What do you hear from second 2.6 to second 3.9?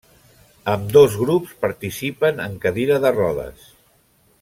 cadira de rodes.